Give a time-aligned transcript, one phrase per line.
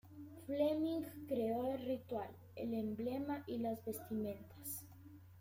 [0.47, 4.83] Fleming creó el ritual, el emblema y las vestimentas.